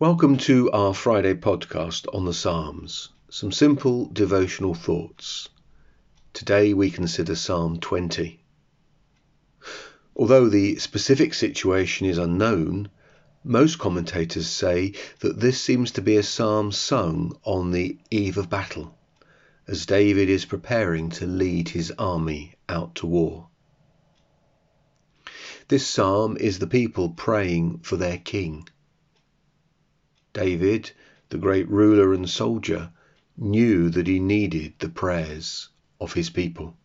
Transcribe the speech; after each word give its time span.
Welcome 0.00 0.38
to 0.38 0.72
our 0.72 0.92
Friday 0.92 1.34
podcast 1.34 2.12
on 2.12 2.24
the 2.24 2.34
Psalms. 2.34 3.10
Some 3.30 3.52
simple 3.52 4.06
devotional 4.06 4.74
thoughts. 4.74 5.48
Today 6.32 6.74
we 6.74 6.90
consider 6.90 7.36
Psalm 7.36 7.78
20. 7.78 8.40
Although 10.16 10.48
the 10.48 10.78
specific 10.80 11.32
situation 11.32 12.08
is 12.08 12.18
unknown, 12.18 12.90
most 13.44 13.78
commentators 13.78 14.48
say 14.48 14.94
that 15.20 15.38
this 15.38 15.60
seems 15.60 15.92
to 15.92 16.02
be 16.02 16.16
a 16.16 16.24
psalm 16.24 16.72
sung 16.72 17.38
on 17.44 17.70
the 17.70 17.96
eve 18.10 18.36
of 18.36 18.50
battle, 18.50 18.98
as 19.68 19.86
David 19.86 20.28
is 20.28 20.44
preparing 20.44 21.08
to 21.10 21.24
lead 21.24 21.68
his 21.68 21.92
army 21.92 22.56
out 22.68 22.96
to 22.96 23.06
war. 23.06 23.46
This 25.68 25.86
psalm 25.86 26.36
is 26.36 26.58
the 26.58 26.66
people 26.66 27.10
praying 27.10 27.78
for 27.84 27.96
their 27.96 28.18
king. 28.18 28.68
David, 30.34 30.90
the 31.28 31.38
great 31.38 31.70
ruler 31.70 32.12
and 32.12 32.28
soldier, 32.28 32.90
knew 33.36 33.88
that 33.88 34.08
he 34.08 34.18
needed 34.18 34.74
the 34.80 34.88
prayers 34.88 35.68
of 36.00 36.14
his 36.14 36.28
people. 36.28 36.76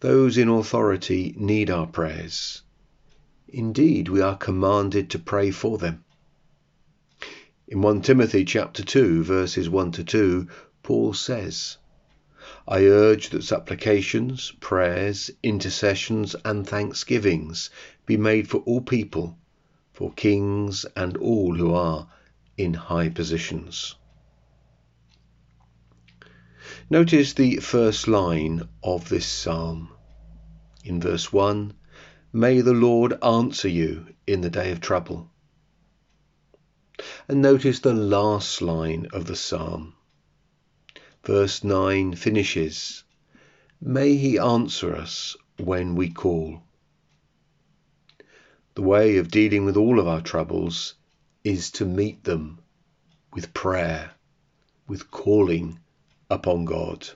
Those 0.00 0.38
in 0.38 0.48
authority 0.48 1.34
need 1.36 1.68
our 1.68 1.86
prayers. 1.86 2.62
Indeed, 3.46 4.08
we 4.08 4.22
are 4.22 4.38
commanded 4.38 5.10
to 5.10 5.18
pray 5.18 5.50
for 5.50 5.76
them. 5.76 6.02
In 7.66 7.82
1 7.82 8.00
Timothy 8.00 8.46
chapter 8.46 8.82
2 8.82 9.22
verses 9.22 9.68
1 9.68 9.92
to 9.92 10.04
2, 10.04 10.48
Paul 10.82 11.12
says, 11.12 11.76
I 12.66 12.84
urge 12.86 13.28
that 13.30 13.44
supplications, 13.44 14.52
prayers, 14.60 15.30
intercessions 15.42 16.34
and 16.42 16.66
thanksgivings 16.66 17.68
be 18.06 18.16
made 18.16 18.48
for 18.48 18.58
all 18.60 18.80
people 18.80 19.36
for 19.98 20.12
kings 20.12 20.86
and 20.94 21.16
all 21.16 21.56
who 21.56 21.74
are 21.74 22.06
in 22.56 22.72
high 22.72 23.08
positions. 23.08 23.96
Notice 26.88 27.32
the 27.32 27.56
first 27.56 28.06
line 28.06 28.62
of 28.84 29.08
this 29.08 29.26
psalm. 29.26 29.88
In 30.84 31.00
verse 31.00 31.32
1 31.32 31.74
May 32.32 32.60
the 32.60 32.74
Lord 32.74 33.12
answer 33.24 33.66
you 33.66 34.06
in 34.24 34.40
the 34.40 34.50
day 34.50 34.70
of 34.70 34.80
trouble. 34.80 35.32
And 37.26 37.42
notice 37.42 37.80
the 37.80 37.92
last 37.92 38.62
line 38.62 39.08
of 39.12 39.24
the 39.24 39.34
psalm. 39.34 39.94
Verse 41.24 41.64
9 41.64 42.14
finishes 42.14 43.02
May 43.80 44.14
he 44.14 44.38
answer 44.38 44.94
us 44.94 45.36
when 45.56 45.96
we 45.96 46.08
call. 46.08 46.62
The 48.78 48.84
way 48.84 49.16
of 49.16 49.28
dealing 49.28 49.64
with 49.64 49.76
all 49.76 49.98
of 49.98 50.06
our 50.06 50.20
troubles 50.20 50.94
is 51.42 51.72
to 51.72 51.84
meet 51.84 52.22
them 52.22 52.60
with 53.32 53.52
prayer, 53.52 54.12
with 54.86 55.10
calling 55.10 55.80
upon 56.30 56.64
God. 56.64 57.08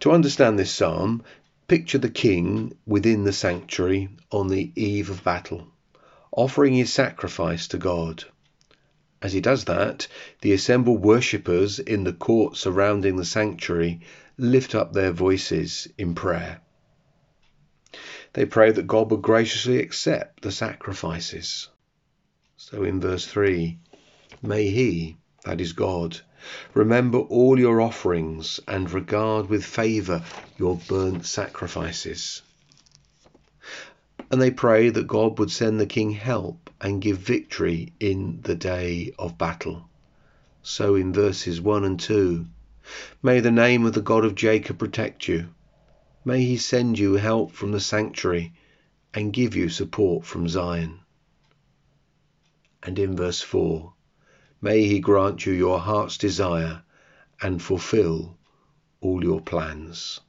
To 0.00 0.10
understand 0.10 0.58
this 0.58 0.70
psalm, 0.70 1.22
picture 1.66 1.96
the 1.96 2.10
king 2.10 2.76
within 2.84 3.24
the 3.24 3.32
sanctuary 3.32 4.10
on 4.30 4.48
the 4.48 4.70
eve 4.76 5.08
of 5.08 5.24
battle, 5.24 5.68
offering 6.30 6.74
his 6.74 6.92
sacrifice 6.92 7.66
to 7.68 7.78
God. 7.78 8.24
As 9.22 9.32
he 9.32 9.40
does 9.40 9.64
that, 9.64 10.08
the 10.42 10.52
assembled 10.52 11.00
worshippers 11.00 11.78
in 11.78 12.04
the 12.04 12.12
court 12.12 12.58
surrounding 12.58 13.16
the 13.16 13.24
sanctuary 13.24 14.02
lift 14.36 14.74
up 14.74 14.92
their 14.92 15.12
voices 15.12 15.88
in 15.96 16.14
prayer. 16.14 16.60
They 18.34 18.46
pray 18.46 18.72
that 18.72 18.86
God 18.86 19.10
would 19.10 19.20
graciously 19.20 19.78
accept 19.78 20.40
the 20.40 20.52
sacrifices. 20.52 21.68
So 22.56 22.82
in 22.82 22.98
verse 22.98 23.26
3, 23.26 23.78
may 24.40 24.70
He, 24.70 25.18
that 25.44 25.60
is 25.60 25.74
God, 25.74 26.18
remember 26.72 27.18
all 27.18 27.58
your 27.58 27.82
offerings 27.82 28.58
and 28.66 28.90
regard 28.90 29.50
with 29.50 29.66
favour 29.66 30.24
your 30.56 30.76
burnt 30.88 31.26
sacrifices. 31.26 32.40
And 34.30 34.40
they 34.40 34.50
pray 34.50 34.88
that 34.88 35.06
God 35.06 35.38
would 35.38 35.50
send 35.50 35.78
the 35.78 35.86
king 35.86 36.12
help 36.12 36.70
and 36.80 37.02
give 37.02 37.18
victory 37.18 37.92
in 38.00 38.40
the 38.42 38.54
day 38.54 39.12
of 39.18 39.36
battle. 39.36 39.90
So 40.62 40.94
in 40.94 41.12
verses 41.12 41.60
1 41.60 41.84
and 41.84 42.00
2, 42.00 42.46
may 43.22 43.40
the 43.40 43.50
name 43.50 43.84
of 43.84 43.92
the 43.92 44.00
God 44.00 44.24
of 44.24 44.34
Jacob 44.34 44.78
protect 44.78 45.28
you 45.28 45.50
May 46.24 46.44
he 46.44 46.56
send 46.56 46.98
you 46.98 47.14
help 47.14 47.50
from 47.52 47.72
the 47.72 47.80
sanctuary 47.80 48.52
and 49.12 49.32
give 49.32 49.56
you 49.56 49.68
support 49.68 50.24
from 50.24 50.48
Zion. 50.48 51.00
And 52.82 52.98
in 52.98 53.16
verse 53.16 53.40
4, 53.40 53.92
may 54.60 54.86
he 54.86 55.00
grant 55.00 55.46
you 55.46 55.52
your 55.52 55.80
heart's 55.80 56.16
desire 56.16 56.82
and 57.40 57.60
fulfill 57.60 58.38
all 59.00 59.24
your 59.24 59.40
plans. 59.40 60.20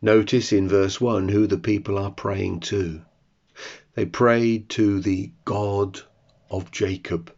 Notice 0.00 0.52
in 0.52 0.68
verse 0.68 1.00
1 1.00 1.28
who 1.28 1.46
the 1.46 1.58
people 1.58 1.98
are 1.98 2.12
praying 2.12 2.60
to. 2.60 3.02
They 3.94 4.06
prayed 4.06 4.68
to 4.70 5.00
the 5.00 5.32
God 5.44 6.00
of 6.48 6.70
Jacob. 6.70 7.34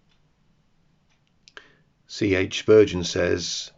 C.H. 2.06 2.58
Spurgeon 2.58 3.04
says, 3.04 3.70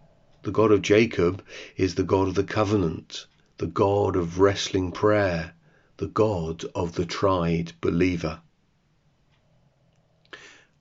the 0.43 0.51
God 0.51 0.73
of 0.73 0.83
Jacob 0.83 1.45
is 1.77 1.95
the 1.95 2.03
God 2.03 2.29
of 2.29 2.35
the 2.35 2.45
covenant, 2.45 3.27
the 3.59 3.67
God 3.67 4.17
of 4.17 4.41
wrestling 4.41 4.91
prayer, 4.91 5.53
the 5.99 6.07
God 6.07 6.65
of 6.75 6.95
the 6.95 7.05
tried 7.05 7.73
believer. 7.81 8.41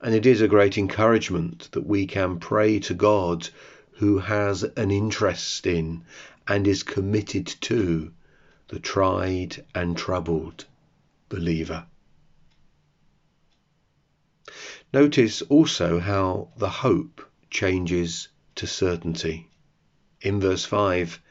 And 0.01 0.15
it 0.15 0.25
is 0.25 0.39
a 0.39 0.47
great 0.47 0.77
encouragement 0.77 1.69
that 1.73 1.85
we 1.85 2.05
can 2.07 2.39
pray 2.39 2.79
to 2.79 2.93
God 2.93 3.49
who 3.91 4.19
has 4.19 4.63
an 4.63 4.91
interest 4.91 5.67
in 5.67 6.03
and 6.47 6.65
is 6.65 6.83
committed 6.83 7.47
to 7.61 8.13
the 8.69 8.79
tried 8.79 9.65
and 9.75 9.97
troubled 9.97 10.65
believer. 11.27 11.85
Notice 14.93 15.41
also 15.43 15.99
how 15.99 16.47
the 16.57 16.69
hope 16.69 17.21
changes 17.49 18.29
to 18.59 18.67
certainty 18.67 19.47
in 20.19 20.37
verse 20.37 20.65
5 20.65 21.21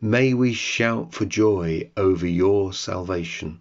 May 0.00 0.32
we 0.32 0.54
shout 0.54 1.12
for 1.12 1.26
joy 1.26 1.90
over 1.98 2.26
your 2.26 2.72
salvation. 2.72 3.60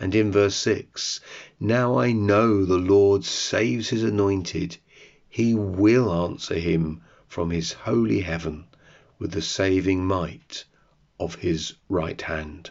And 0.00 0.14
in 0.14 0.32
verse 0.32 0.54
6 0.54 1.20
Now 1.60 1.98
I 1.98 2.12
know 2.12 2.64
the 2.64 2.78
Lord 2.78 3.26
saves 3.26 3.90
his 3.90 4.02
anointed. 4.02 4.78
He 5.28 5.54
will 5.54 6.10
answer 6.10 6.58
him 6.58 7.02
from 7.26 7.50
his 7.50 7.72
holy 7.72 8.20
heaven 8.20 8.64
with 9.18 9.32
the 9.32 9.42
saving 9.42 10.06
might 10.06 10.64
of 11.20 11.34
his 11.34 11.74
right 11.90 12.22
hand. 12.22 12.70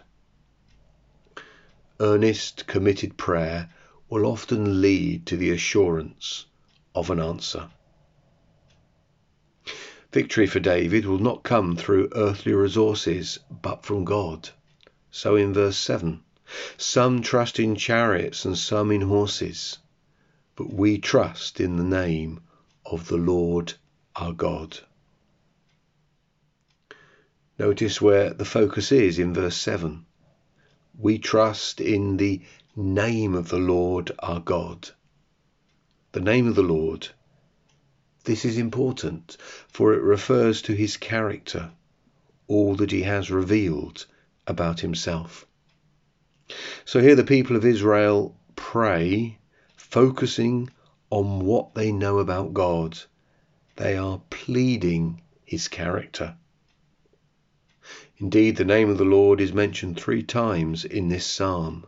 Earnest, 1.99 2.65
committed 2.65 3.15
prayer 3.15 3.69
will 4.09 4.25
often 4.25 4.81
lead 4.81 5.27
to 5.27 5.37
the 5.37 5.51
assurance 5.51 6.47
of 6.95 7.11
an 7.11 7.19
answer. 7.19 7.69
Victory 10.17 10.47
for 10.47 10.59
David 10.59 11.05
will 11.05 11.19
not 11.19 11.43
come 11.43 11.75
through 11.75 12.09
earthly 12.15 12.51
resources, 12.51 13.37
but 13.51 13.85
from 13.85 14.03
God. 14.03 14.49
So 15.11 15.35
in 15.35 15.53
verse 15.53 15.77
7, 15.77 16.21
some 16.75 17.21
trust 17.21 17.59
in 17.59 17.75
chariots 17.75 18.43
and 18.43 18.57
some 18.57 18.91
in 18.91 19.01
horses, 19.01 19.77
but 20.55 20.73
we 20.73 20.97
trust 20.97 21.59
in 21.59 21.77
the 21.77 21.83
name 21.83 22.39
of 22.83 23.09
the 23.09 23.17
Lord 23.17 23.75
our 24.15 24.33
God. 24.33 24.79
Notice 27.59 28.01
where 28.01 28.33
the 28.33 28.43
focus 28.43 28.91
is 28.91 29.19
in 29.19 29.35
verse 29.35 29.57
7. 29.57 30.03
We 30.97 31.19
trust 31.19 31.79
in 31.79 32.17
the 32.17 32.41
name 32.75 33.35
of 33.35 33.49
the 33.49 33.59
Lord 33.59 34.11
our 34.17 34.39
God. 34.39 34.89
The 36.13 36.21
name 36.21 36.47
of 36.47 36.55
the 36.55 36.63
Lord 36.63 37.09
this 38.27 38.43
is 38.43 38.57
important, 38.57 39.37
for 39.69 39.93
it 39.93 40.01
refers 40.01 40.61
to 40.61 40.73
his 40.73 40.97
character, 40.97 41.71
all 42.47 42.75
that 42.75 42.91
he 42.91 43.03
has 43.03 43.31
revealed 43.31 44.05
about 44.45 44.81
himself. 44.81 45.47
So 46.83 46.99
here 46.99 47.15
the 47.15 47.23
people 47.23 47.55
of 47.55 47.63
Israel 47.63 48.35
pray, 48.57 49.37
focusing 49.77 50.69
on 51.09 51.45
what 51.45 51.73
they 51.73 51.89
know 51.93 52.19
about 52.19 52.53
God. 52.53 52.99
They 53.77 53.95
are 53.95 54.21
pleading 54.29 55.21
his 55.45 55.69
character. 55.69 56.35
Indeed, 58.17 58.57
the 58.57 58.65
name 58.65 58.89
of 58.89 58.97
the 58.97 59.05
Lord 59.05 59.39
is 59.39 59.53
mentioned 59.53 59.97
three 59.97 60.23
times 60.23 60.83
in 60.83 61.07
this 61.07 61.25
psalm 61.25 61.85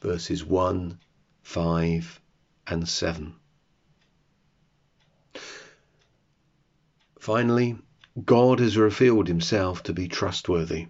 verses 0.00 0.44
1, 0.44 1.00
5, 1.42 2.20
and 2.68 2.88
7. 2.88 3.34
Finally, 7.28 7.76
God 8.24 8.58
has 8.58 8.78
revealed 8.78 9.28
himself 9.28 9.82
to 9.82 9.92
be 9.92 10.08
trustworthy. 10.08 10.86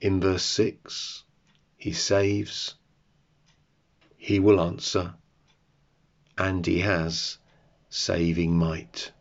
In 0.00 0.20
verse 0.20 0.42
6, 0.42 1.24
he 1.76 1.92
saves, 1.92 2.76
he 4.16 4.40
will 4.40 4.58
answer, 4.58 5.16
and 6.38 6.66
he 6.66 6.78
has 6.78 7.36
saving 7.90 8.56
might. 8.56 9.12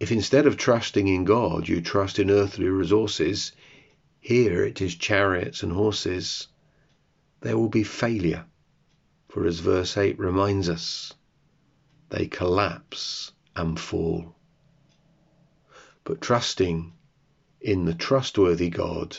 If 0.00 0.10
instead 0.10 0.48
of 0.48 0.56
trusting 0.56 1.06
in 1.06 1.24
God, 1.24 1.68
you 1.68 1.80
trust 1.80 2.18
in 2.18 2.28
earthly 2.28 2.66
resources, 2.66 3.52
here 4.18 4.64
it 4.64 4.80
is 4.80 4.96
chariots 4.96 5.62
and 5.62 5.70
horses, 5.70 6.48
there 7.42 7.56
will 7.56 7.68
be 7.68 7.84
failure. 7.84 8.46
For 9.28 9.46
as 9.46 9.60
verse 9.60 9.96
8 9.96 10.18
reminds 10.18 10.68
us, 10.68 11.14
they 12.08 12.26
collapse 12.26 13.30
and 13.58 13.78
fall. 13.78 14.34
But 16.04 16.20
trusting 16.20 16.92
in 17.60 17.84
the 17.84 17.94
trustworthy 17.94 18.70
God, 18.70 19.16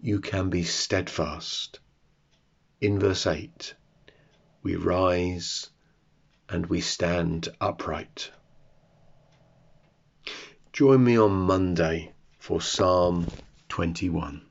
you 0.00 0.20
can 0.20 0.50
be 0.50 0.62
steadfast. 0.64 1.80
In 2.80 2.98
verse 2.98 3.26
8, 3.26 3.74
we 4.62 4.76
rise 4.76 5.70
and 6.48 6.66
we 6.66 6.80
stand 6.80 7.48
upright. 7.60 8.30
Join 10.72 11.02
me 11.02 11.18
on 11.18 11.32
Monday 11.32 12.12
for 12.38 12.60
Psalm 12.60 13.26
21. 13.68 14.49